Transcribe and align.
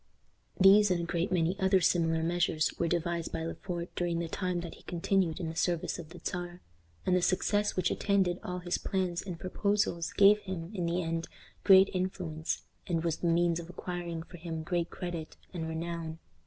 These 0.59 0.89
and 0.89 1.01
a 1.01 1.03
great 1.03 1.31
many 1.31 1.59
other 1.59 1.79
similar 1.79 2.23
measures 2.23 2.73
were 2.79 2.87
devised 2.87 3.31
by 3.31 3.43
Le 3.45 3.53
Fort 3.53 3.93
during 3.95 4.17
the 4.17 4.27
time 4.27 4.61
that 4.61 4.73
he 4.73 4.81
continued 4.81 5.39
in 5.39 5.47
the 5.47 5.55
service 5.55 5.99
of 5.99 6.09
the 6.09 6.17
Czar, 6.25 6.59
and 7.05 7.15
the 7.15 7.21
success 7.21 7.75
which 7.75 7.91
attended 7.91 8.39
all 8.43 8.57
his 8.57 8.79
plans 8.79 9.21
and 9.21 9.39
proposals 9.39 10.11
gave 10.13 10.39
him, 10.39 10.71
in 10.73 10.87
the 10.87 11.03
end, 11.03 11.27
great 11.63 11.91
influence, 11.93 12.63
and 12.87 13.03
was 13.03 13.17
the 13.17 13.27
means 13.27 13.59
of 13.59 13.69
acquiring 13.69 14.23
for 14.23 14.37
him 14.37 14.63
great 14.63 14.89
credit 14.89 15.37
and 15.53 15.67
renown. 15.69 16.17